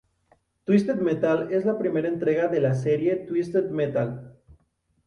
Twisted 0.69 0.99
Metal 1.09 1.43
es 1.59 1.63
la 1.71 1.77
primera 1.83 2.07
entrega 2.13 2.47
de 2.55 2.59
la 2.65 2.73
serie 2.73 3.17
Twisted 3.27 3.69
Metal. 3.83 4.13